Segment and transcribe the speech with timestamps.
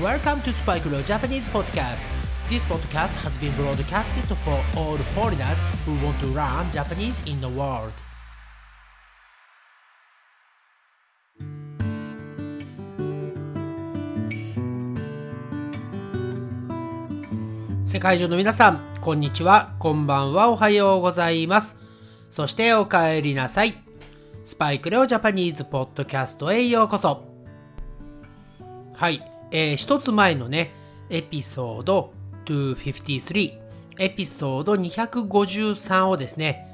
[0.00, 2.02] Welcome to Spike Leo Japanese Podcast.
[2.48, 7.46] This podcast has been broadcasted for all foreigners who want to learn Japanese in the
[7.46, 7.92] world.
[17.84, 21.76] 世界中の皆さん、こんにちは、こんばんは、おはようございます。
[22.30, 23.74] そしてお帰りなさい。
[24.42, 27.30] スパイクレオジャパニーズポッドキャストへようこそ。
[28.94, 30.72] はい、えー、一つ前のね、
[31.10, 32.12] エピソード
[32.46, 33.58] 253、
[33.98, 36.66] エピソード253をですね、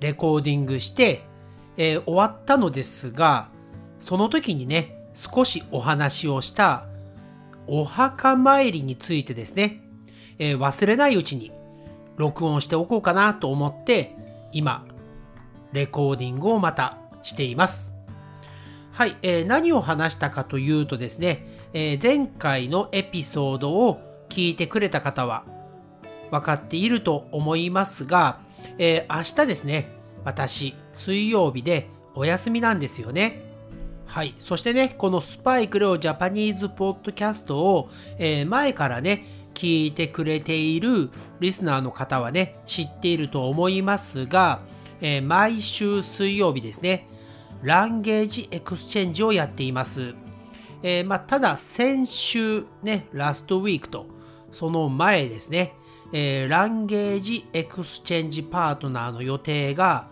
[0.00, 1.22] レコーディングして、
[1.76, 3.48] えー、終わったのですが、
[4.00, 6.86] その時にね、少しお話をした
[7.66, 9.82] お墓参りについてですね、
[10.38, 11.52] えー、忘れないうちに
[12.16, 14.16] 録音しておこうかなと思って
[14.52, 14.84] 今
[15.72, 17.89] レコーディングをまたしています。
[18.92, 25.44] はい、えー、何を話したかというとですね、えー、前回のエピソードを聞いてくれた方は
[26.30, 28.40] 分かっていると思いますが、
[28.78, 29.88] えー、明日ですね、
[30.24, 33.42] 私、水曜日でお休みなんですよね。
[34.06, 34.34] はい。
[34.38, 44.60] そしてね、このスパイクレオジャパニーズポッドキャストを、えー、前からね、聞いてくれているリスナーの方はね、知っていると思いますが、
[45.00, 47.06] えー、毎週水曜日ですね、
[47.62, 50.14] language exchange をやっています。
[50.82, 54.06] えー、まあ、ただ先週ね、 last week と、
[54.50, 55.74] その前ですね、
[56.12, 60.08] えー、 language exchange partner の予定が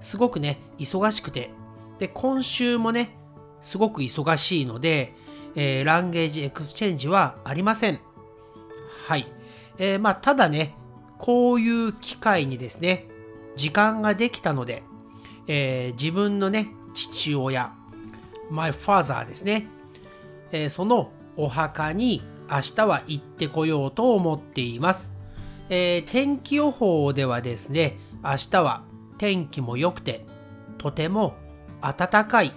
[0.00, 1.50] すごくね、忙しくて、
[1.98, 3.16] で、今週もね、
[3.60, 5.14] すごく忙しいので、
[5.56, 8.00] えー、 language exchange はありません。
[9.06, 9.26] はい。
[9.78, 10.74] えー、まあ、ただね、
[11.18, 13.08] こういう機会にですね、
[13.56, 14.82] 時間ができたので、
[15.46, 17.72] えー、自分のね、父親、
[18.50, 19.66] my father ですね、
[20.52, 25.12] えー、そのお墓に明日は行ってこようと思っています。
[25.68, 28.84] えー、天気予報ではですね、明日は
[29.18, 30.24] 天気も良くて、
[30.78, 31.34] とても
[31.80, 32.52] 暖かい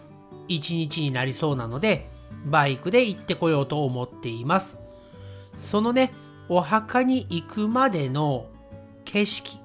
[0.48, 2.10] 一日になりそうなので、
[2.46, 4.80] バイクで行ってこようと思っています。
[5.60, 6.14] そのね、
[6.50, 8.46] お墓に行くまでの
[9.06, 9.60] 景色、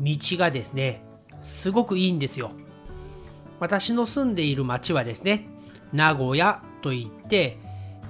[0.00, 1.04] 道がですね、
[1.40, 2.52] すごくいいんですよ。
[3.60, 5.46] 私の住んでいる町はですね、
[5.92, 7.58] 名古屋といって、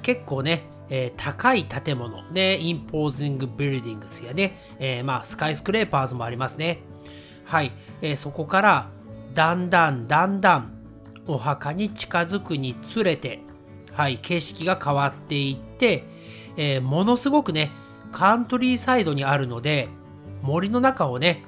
[0.02, 6.78] 結構ね、えー、高い建物で、インポージングビルディングスやね、えー、まあ、スカイスクレーパーズもありますね。
[7.44, 8.88] はい、えー、そこから、
[9.34, 10.72] だんだんだんだん、
[11.26, 13.40] お墓に近づくにつれて、
[13.92, 16.04] はい、景色が変わっていって、
[16.56, 17.70] えー、ものすごくね、
[18.12, 19.88] カントリーサイドにあるので、
[20.42, 21.44] 森の中をね、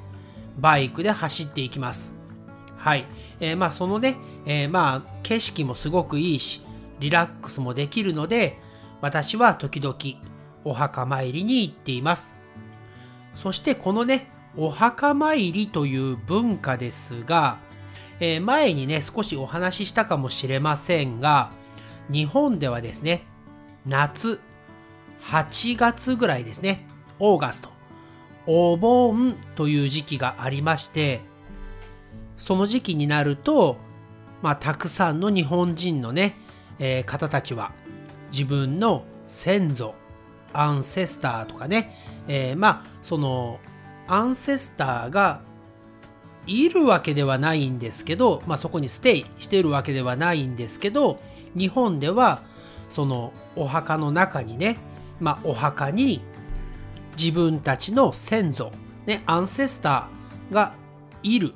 [0.58, 2.21] バイクで走っていきます。
[2.82, 3.06] はい。
[3.38, 6.62] えー、まあそのね、えー、まあ景色もすごくいいし、
[6.98, 8.58] リラックスもできるので、
[9.00, 9.96] 私は時々
[10.64, 12.36] お墓参りに行っています。
[13.36, 17.58] そしてこのね、お墓参りという文化ですが、
[18.18, 21.52] えー、前にね、少しお話ししたかもしれませんが、
[22.10, 23.22] 日本ではですね、
[23.86, 24.40] 夏、
[25.22, 26.88] 8月ぐらいですね、
[27.20, 27.68] オーガスト、
[28.46, 31.20] お盆という時期がありまして、
[32.36, 33.76] その時期になると、
[34.42, 36.36] まあ、たくさんの日本人のね、
[36.78, 37.72] えー、方たちは
[38.30, 39.94] 自分の先祖、
[40.52, 41.96] アンセスターとかね、
[42.28, 43.60] えー、まあ、その、
[44.08, 45.42] アンセスターが
[46.46, 51.20] いるわけではないんですけど、まあ、そこにステイしているわけではないんですけど、
[51.56, 52.42] 日本では、
[52.88, 54.78] そのお墓の中にね、
[55.20, 56.22] まあ、お墓に
[57.16, 58.72] 自分たちの先祖、
[59.06, 60.74] ね、アンセスターが
[61.22, 61.54] いる。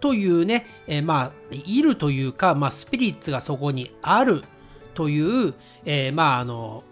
[0.00, 4.42] というね、えー、まあ、いるというか、まあ、スピリッツがそこにある
[4.94, 5.54] という、
[5.84, 6.84] えー、まあ、あの、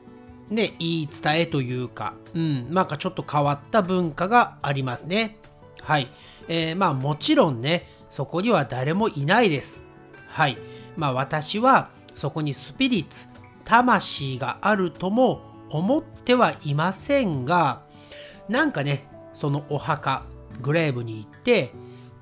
[0.48, 5.38] ね、言い伝えというか、うん、なんかちょっと変わった文化がありますね。
[5.82, 6.08] はい。
[6.48, 9.82] えー、まあ、もちろんね、そこには誰もいないです。
[10.28, 10.58] はい。
[10.96, 13.28] まあ、私はそこにスピリッツ、
[13.64, 17.82] 魂があるとも思ってはいませんが、
[18.48, 20.24] なんかね、そのお墓、
[20.60, 21.72] グレーブに行って、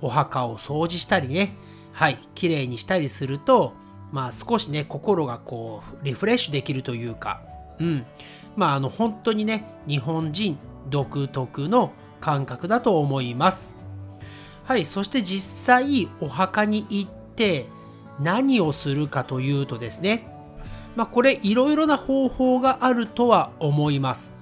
[0.04, 1.56] お墓を掃除したりね、
[1.92, 3.72] はい、綺麗にしたりすると、
[4.12, 7.40] まあ少しね、心がこう、リフレッシュできるというか、
[7.80, 8.06] うん。
[8.54, 10.58] まああの、本当にね、日本人
[10.90, 13.76] 独特の感覚だと思います。
[14.64, 17.66] はい、そして実際お墓に行って
[18.20, 20.26] 何をするかというとですね、
[20.96, 24.34] まあ、これいろいろな方法があるとは思います。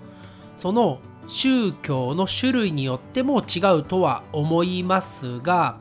[0.56, 5.78] その宗教の種類によっても違うとは思いますが、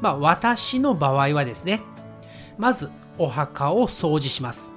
[0.00, 1.80] まあ、私の場合はですね、
[2.58, 4.72] まずお墓を掃除します。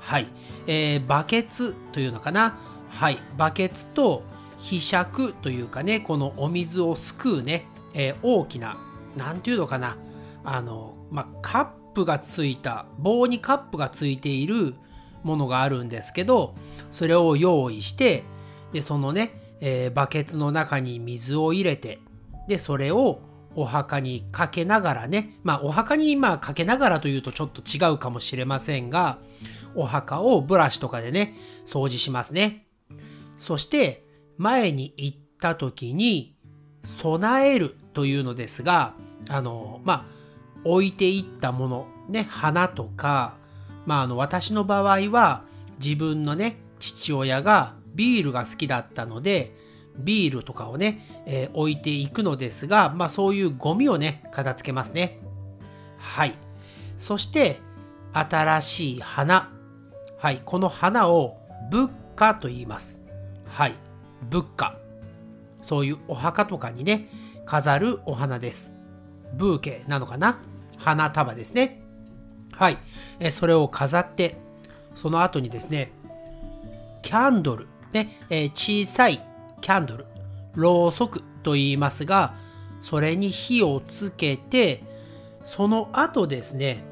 [0.00, 0.28] はい。
[0.66, 2.58] えー、バケツというのかな。
[2.88, 3.18] はい。
[3.36, 4.22] バケツと、
[4.58, 4.96] ひし
[5.42, 8.78] というかね、このお水をすくうね、えー、大きな、
[9.16, 9.96] なんていうのかな。
[10.44, 14.74] あの、まあ、カップがついた、棒にカップがついている
[15.22, 16.54] ものがあるんですけど、
[16.90, 18.24] それを用意して、
[18.72, 21.98] で、そのね、えー、バケツの中に水を入れて、
[22.48, 23.20] で、それを
[23.56, 29.18] お墓にかけながらね、まあお墓に今かけながらというとちょっと違うかもしれませんが、
[29.74, 31.34] お墓をブラシとかでね、
[31.64, 32.66] 掃除しますね。
[33.38, 34.04] そして
[34.36, 36.36] 前に行った時に
[36.84, 38.94] 備えるというのですが、
[39.28, 40.04] あの、まあ
[40.64, 43.36] 置いていったもの、ね、花とか、
[43.86, 45.44] まああの私の場合は
[45.82, 49.56] 自分のね、父親がビールが好きだったので、
[49.98, 55.18] ビールとかをね、えー、置いていくのですが、まあそういうゴミをね、片付けますね。
[55.98, 56.34] はい。
[56.98, 57.60] そして、
[58.12, 59.50] 新しい花。
[60.18, 60.42] はい。
[60.44, 61.38] この花を
[61.70, 63.00] 仏花と言います。
[63.46, 63.74] はい。
[64.30, 64.76] 仏花。
[65.62, 67.08] そういうお墓とかにね、
[67.44, 68.72] 飾るお花です。
[69.34, 70.38] ブーケなのかな？
[70.78, 71.82] 花束ですね。
[72.52, 72.78] はい。
[73.18, 74.38] えそれを飾って、
[74.94, 75.92] その後にですね、
[77.02, 77.66] キャンドル、
[77.96, 79.20] ねえ小さい
[79.62, 80.06] キャンドル、
[80.54, 82.34] ろうそくと言いますが、
[82.82, 84.84] それに火をつけて、
[85.44, 86.84] その後ですね、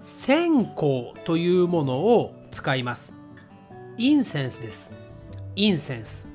[0.00, 3.16] 線香というものを使います。
[3.98, 4.92] インセンスです。
[5.56, 6.28] インセンス。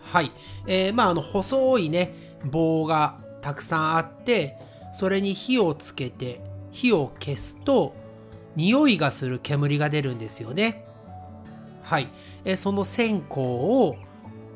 [0.00, 0.30] はい。
[0.66, 2.14] えー、まあ、あの、細いね、
[2.44, 4.56] 棒がたくさんあって、
[4.92, 6.40] それに火をつけて、
[6.70, 7.94] 火を消すと、
[8.54, 10.84] 匂いがする煙が出るんですよね。
[11.92, 12.08] はい。
[12.46, 13.96] え、その線香を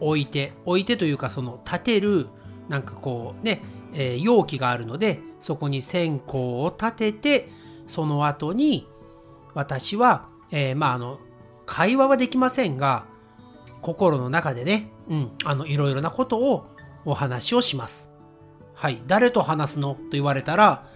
[0.00, 2.29] 置いて置いてというかその立てる
[2.71, 3.61] なんかこうね、
[3.93, 7.50] えー、容器があるのでそこに線香を立てて
[7.87, 8.88] その後に
[9.53, 11.21] 私は、えー、まああの
[11.67, 13.05] 会話はできませんが
[13.82, 16.67] 心の中でね、うん、あのいろいろなことを
[17.05, 18.09] お話をします。
[18.73, 20.87] はい、誰と話すのと言われたら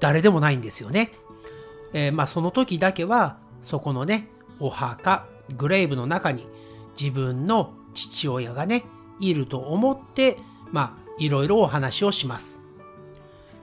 [0.00, 1.12] 誰でもないんですよね。
[1.92, 4.28] えー、まあその時だけはそこのね
[4.60, 5.26] お墓
[5.56, 6.46] グレーブの中に
[6.98, 8.84] 自分の父親がね、
[9.20, 10.38] いると思って、
[10.70, 12.60] まあ、いろいろお話をします。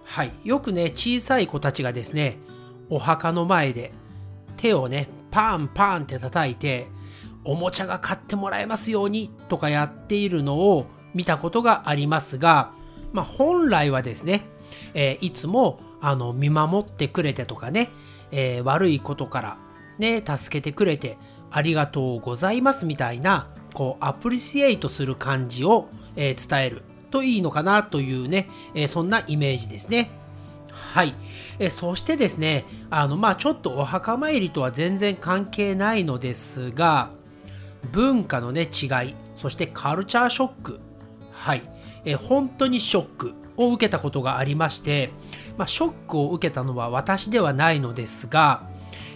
[0.03, 0.31] はい。
[0.43, 2.37] よくね、小さい子たちがですね、
[2.89, 3.93] お墓の前で
[4.57, 6.87] 手をね、パンパンって叩いて、
[7.43, 12.71] おもちゃが買ってもらえますようにとかやっているのを見たことがありますが、
[13.13, 14.45] まあ、本来はですね、
[14.93, 17.91] えー、いつもあの見守ってくれてとかね、
[18.31, 19.57] えー、悪いことから
[19.97, 21.17] ね、助けてくれて
[21.51, 26.81] ありがとうございますみたいなこうアプリシエイトする感じを、えー、伝える
[27.11, 30.11] といいのかなというね、えー、そんなイメージですね。
[30.95, 31.13] はい。
[31.59, 37.09] えそしてですね、あの、まあちょっとお墓参りとは全然関係ないのですが、
[37.91, 40.79] 文化のね、違い、そしてカルチャーショック、
[41.31, 41.63] はい。
[42.05, 45.11] え本当にショックを受けたことがありまして、
[45.57, 48.63] まあ、ショックを受けたのは私ではないのですが、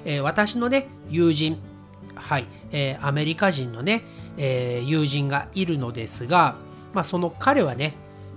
[0.05, 1.59] え私のね、友人、
[2.19, 4.03] はい、えー、アメリカ人のね、
[4.37, 6.55] えー、友人がいるのですが、
[6.93, 7.95] まあ、その彼はね、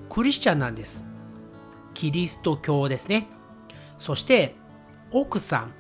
[0.09, 1.07] クリスチャンなんです。
[1.95, 3.29] キリスト教ですね。
[3.99, 4.55] そして、
[5.11, 5.73] 奥さん、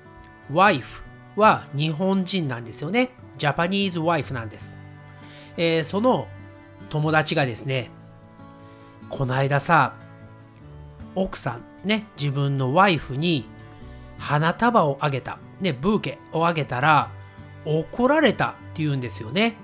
[0.52, 1.02] ワイフ
[1.36, 3.10] は日本人なんですよね。
[3.38, 4.76] ジャパニーズワイフなんです。
[5.56, 6.28] えー、その
[6.90, 7.90] 友達がですね、
[9.08, 9.94] この間さ、
[11.14, 13.46] 奥さん、ね、自分のワイフに
[14.18, 17.10] 花束をあげた、ね、ブーケをあげたら、
[17.64, 19.56] 怒られたって言うんですよね。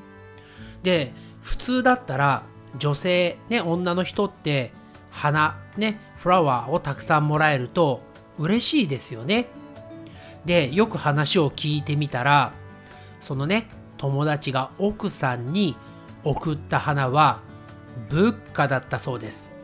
[0.82, 2.42] で、普通だったら
[2.78, 4.72] 女性、ね、女の人って
[5.10, 8.02] 花、ね、フラワーをたくさんもらえると
[8.38, 9.46] 嬉しいですよね。
[10.44, 12.52] で、よく話を聞いてみたら、
[13.20, 15.76] そのね、友達が奥さんに
[16.24, 17.40] 送った花は
[18.08, 19.54] 仏花だったそうです。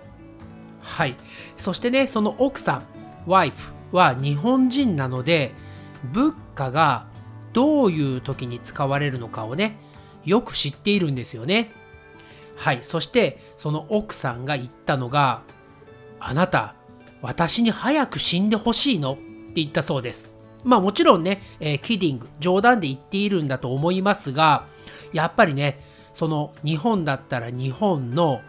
[0.80, 1.16] はい。
[1.56, 2.82] そしてね、その奥さん、
[3.26, 5.52] ワイフは日本人なので、
[6.12, 7.06] 仏花が
[7.54, 9.78] どういう時に使われるのかをね、
[10.24, 11.72] よく知っているんですよね。
[12.56, 12.82] はい。
[12.82, 15.42] そして、その奥さんが言ったのが、
[16.20, 16.74] あなた、
[17.22, 19.12] 私に早く死んでほしいの？
[19.12, 19.22] って
[19.54, 20.36] 言ったそうです。
[20.62, 24.66] まあもちろんね、えー、キディング、冗談で言っているんだと思いますが、
[25.12, 25.80] やっぱりね、
[26.12, 28.40] その日本だったら日本の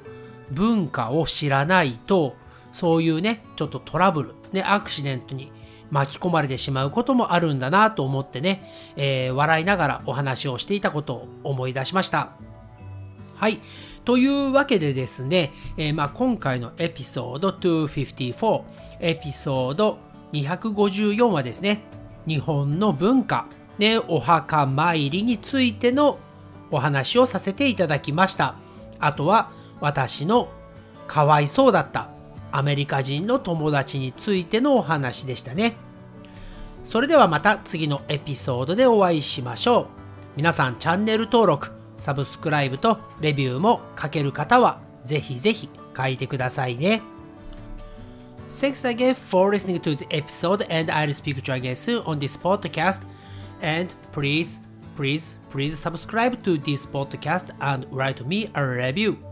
[0.51, 2.35] 文化を知らないと、
[2.71, 5.51] そういうね、ちょっとトラブル、ね、アクシデントに
[5.91, 8.63] 巻き込まれてしまうこともあるんだなと思ってね、
[8.95, 12.31] えー、笑いながらお話をしていたことを思い出しました。
[13.35, 13.59] はい。
[14.05, 18.63] というわけでですね、えー、まあ、今回のエピソード254、
[18.99, 19.97] エピソード
[20.31, 21.83] 254はですね、
[22.25, 26.17] 日本の文化ね、お墓参りについての
[26.71, 28.55] お話をさせていただきました。
[28.99, 29.51] あとは
[29.81, 30.49] 私の
[31.07, 32.09] かわいそうだった
[32.55, 35.75] アメリカ人の友達についてのお話でしたね。
[36.85, 39.87] それではまた次のエピソードでお会いしましょう。
[40.37, 47.01] 皆さんチャンネル登録、サブスクライブとレビューも書ける方はぜひぜひ書いてくださいね。
[48.47, 52.39] Thanks again for listening to the episode and I'll speak to you again soon on this
[52.39, 53.01] podcast.
[53.61, 54.61] And please,
[54.95, 59.24] please, please subscribe to this podcast and write me a review.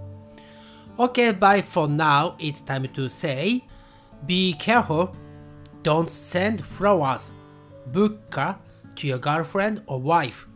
[0.98, 2.34] Okay, bye for now.
[2.38, 3.64] It's time to say,
[4.26, 5.14] be careful.
[5.82, 7.32] Don't send flowers,
[7.92, 8.58] buka
[8.96, 10.46] to your girlfriend or wife.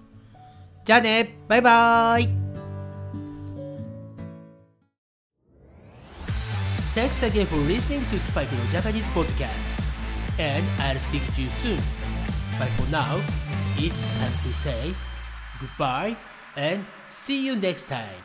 [0.85, 2.29] じゃあね、バイバイ
[6.93, 9.67] Thanks again for listening to Spike no Japanese podcast.
[10.39, 11.79] And I'll speak to you soon.
[12.59, 13.17] But for now,
[13.79, 14.93] it's time to say
[15.61, 16.17] goodbye
[16.57, 18.25] and see you next time.